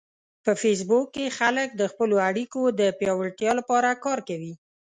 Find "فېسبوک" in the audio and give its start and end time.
0.61-1.07